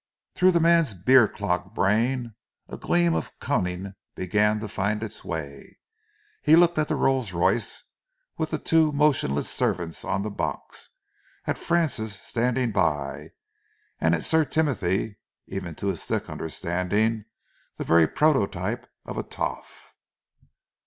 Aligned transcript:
Through 0.33 0.49
the 0.53 0.59
man's 0.59 0.95
beer 0.95 1.27
clogged 1.27 1.75
brain 1.75 2.33
a 2.67 2.75
gleam 2.75 3.13
of 3.13 3.37
cunning 3.39 3.93
began 4.15 4.59
to 4.59 4.67
find 4.67 5.03
its 5.03 5.23
way. 5.23 5.77
He 6.41 6.55
looked 6.55 6.79
at 6.79 6.87
the 6.87 6.95
Rolls 6.95 7.33
Royce, 7.33 7.83
with 8.35 8.49
the 8.49 8.57
two 8.57 8.91
motionless 8.91 9.47
servants 9.47 10.03
on 10.03 10.23
the 10.23 10.31
box, 10.31 10.89
at 11.45 11.59
Francis 11.59 12.19
standing 12.19 12.71
by, 12.71 13.29
at 13.99 14.23
Sir 14.23 14.43
Timothy, 14.43 15.19
even 15.45 15.75
to 15.75 15.89
his 15.89 16.03
thick 16.03 16.31
understanding 16.31 17.25
the 17.77 17.83
very 17.83 18.07
prototype 18.07 18.89
of 19.05 19.19
a 19.19 19.23
"toff." 19.23 19.93